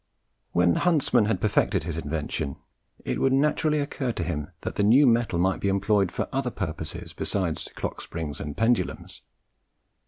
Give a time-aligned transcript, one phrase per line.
[0.53, 2.55] When Huntsman had perfected his invention,
[3.05, 6.49] it would naturally occur to him that the new metal might be employed for other
[6.49, 9.21] purposes besides clock springs and pendulums.